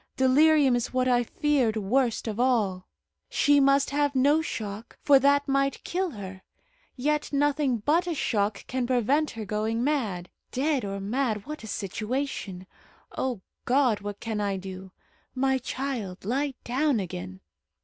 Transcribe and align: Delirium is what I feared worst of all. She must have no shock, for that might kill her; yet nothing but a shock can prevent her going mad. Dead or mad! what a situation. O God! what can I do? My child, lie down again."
Delirium 0.17 0.75
is 0.75 0.91
what 0.91 1.07
I 1.07 1.21
feared 1.23 1.77
worst 1.77 2.27
of 2.27 2.39
all. 2.39 2.87
She 3.29 3.59
must 3.59 3.91
have 3.91 4.15
no 4.15 4.41
shock, 4.41 4.97
for 5.03 5.19
that 5.19 5.47
might 5.47 5.83
kill 5.83 6.09
her; 6.09 6.41
yet 6.95 7.31
nothing 7.31 7.77
but 7.77 8.07
a 8.07 8.15
shock 8.15 8.65
can 8.65 8.87
prevent 8.87 9.29
her 9.29 9.45
going 9.45 9.83
mad. 9.83 10.31
Dead 10.51 10.83
or 10.83 10.99
mad! 10.99 11.45
what 11.45 11.63
a 11.63 11.67
situation. 11.67 12.65
O 13.15 13.41
God! 13.65 13.99
what 14.01 14.19
can 14.19 14.41
I 14.41 14.57
do? 14.57 14.91
My 15.35 15.59
child, 15.59 16.25
lie 16.25 16.55
down 16.63 16.99
again." 16.99 17.41